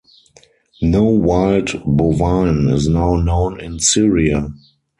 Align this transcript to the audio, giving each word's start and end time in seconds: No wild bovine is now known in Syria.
No 0.81 1.03
wild 1.03 1.83
bovine 1.85 2.69
is 2.73 2.87
now 2.87 3.17
known 3.17 3.59
in 3.59 3.77
Syria. 3.77 4.49